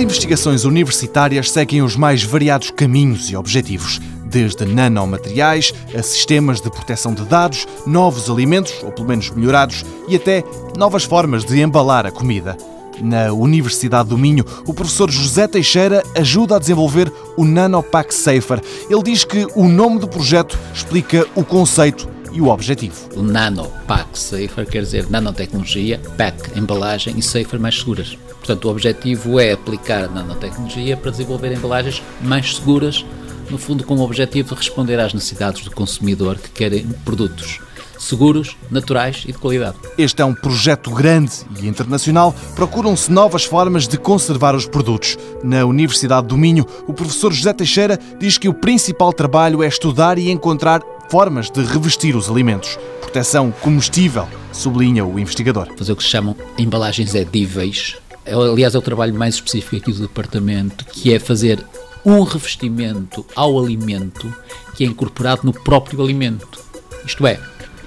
[0.00, 7.12] investigações universitárias seguem os mais variados caminhos e objetivos, desde nanomateriais a sistemas de proteção
[7.12, 10.42] de dados, novos alimentos, ou pelo menos melhorados, e até
[10.76, 12.56] novas formas de embalar a comida.
[13.02, 18.60] Na Universidade do Minho, o professor José Teixeira ajuda a desenvolver o Nanopack Safer.
[18.88, 23.08] Ele diz que o nome do projeto explica o conceito e o objetivo.
[23.16, 28.16] O Nanopack Safer quer dizer nanotecnologia, pack, embalagem e safer mais seguras.
[28.38, 33.04] Portanto, o objetivo é aplicar nanotecnologia para desenvolver embalagens mais seguras,
[33.50, 37.60] no fundo com o objetivo de responder às necessidades do consumidor que querem produtos
[38.00, 39.76] seguros, naturais e de qualidade.
[39.98, 42.34] Este é um projeto grande e internacional.
[42.56, 45.18] Procuram-se novas formas de conservar os produtos.
[45.44, 50.18] Na Universidade do Minho, o professor José Teixeira diz que o principal trabalho é estudar
[50.18, 52.78] e encontrar formas de revestir os alimentos.
[53.00, 55.68] Proteção comestível, sublinha o investigador.
[55.76, 57.96] Fazer o que se chamam embalagens edíveis.
[58.24, 61.64] É, aliás, é o trabalho mais específico aqui do departamento, que é fazer
[62.04, 64.32] um revestimento ao alimento
[64.74, 66.60] que é incorporado no próprio alimento.
[67.04, 67.40] Isto é,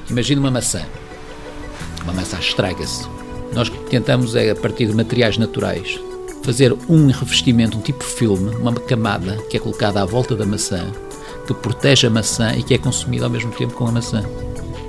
[0.10, 0.82] Imagina uma maçã.
[2.04, 3.08] Uma maçã estraga-se.
[3.54, 6.00] Nós tentamos, é, a partir de materiais naturais,
[6.44, 10.92] fazer um revestimento, um tipo filme, uma camada que é colocada à volta da maçã,
[11.46, 14.24] que protege a maçã e que é consumida ao mesmo tempo com a maçã.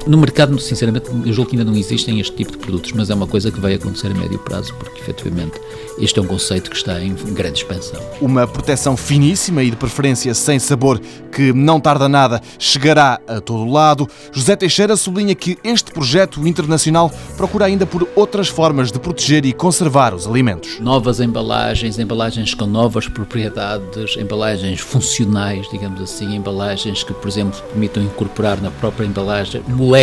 [0.06, 3.14] No mercado, sinceramente, eu julgo que ainda não existem este tipo de produtos, mas é
[3.14, 5.58] uma coisa que vai acontecer a médio prazo, porque efetivamente
[5.98, 7.98] este é um conceito que está em grande expansão.
[8.20, 11.00] Uma proteção finíssima e de preferência sem sabor
[11.33, 14.06] que não tarda nada chegará a todo lado.
[14.30, 19.55] José Teixeira sublinha que este projeto internacional procura ainda por outras formas de proteger e
[19.55, 20.80] conservar os alimentos.
[20.80, 28.02] Novas embalagens, embalagens com novas propriedades, embalagens funcionais, digamos assim, embalagens que, por exemplo, permitam
[28.02, 29.93] incorporar na própria embalagem moléculas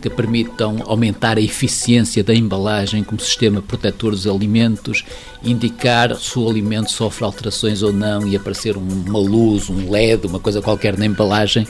[0.00, 5.04] que permitam aumentar a eficiência da embalagem como sistema protetor dos alimentos,
[5.42, 10.38] indicar se o alimento sofre alterações ou não e aparecer uma luz, um LED, uma
[10.38, 11.66] coisa qualquer na embalagem.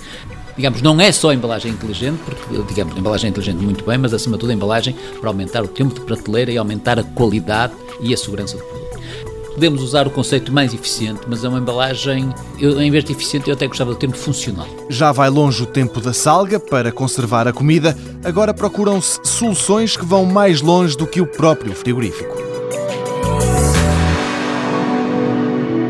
[0.57, 4.13] Digamos, não é só a embalagem inteligente, porque, digamos, a embalagem inteligente muito bem, mas
[4.13, 7.73] acima de tudo a embalagem para aumentar o tempo de prateleira e aumentar a qualidade
[8.01, 8.88] e a segurança do produto
[9.59, 13.49] podemos usar o conceito mais eficiente, mas é uma embalagem, eu, em vez de eficiente,
[13.49, 14.69] eu até gostava do termo funcional.
[14.89, 20.05] Já vai longe o tempo da salga para conservar a comida, agora procuram-se soluções que
[20.05, 22.37] vão mais longe do que o próprio frigorífico.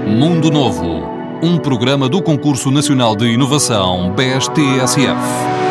[0.07, 1.03] Mundo Novo,
[1.43, 5.68] um programa do Concurso Nacional de Inovação BSTSF.